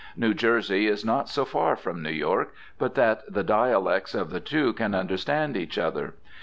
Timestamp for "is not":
0.87-1.29